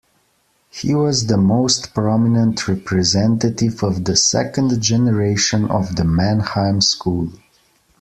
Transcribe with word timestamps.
He 0.71 0.95
was 0.95 1.27
the 1.27 1.37
most 1.37 1.93
prominent 1.93 2.67
representative 2.67 3.83
of 3.83 4.03
the 4.03 4.15
second 4.15 4.81
generation 4.81 5.65
of 5.69 5.95
the 5.95 6.03
Mannheim 6.03 6.81
School. 6.81 7.29